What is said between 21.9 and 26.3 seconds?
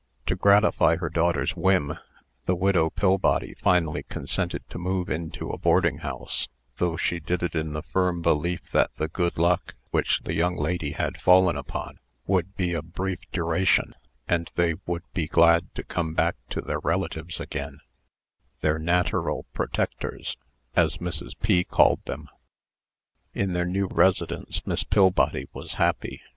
them. In their new residence, Miss Pillbody was happy.